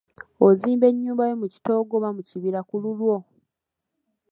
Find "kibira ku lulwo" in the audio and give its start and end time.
2.29-3.15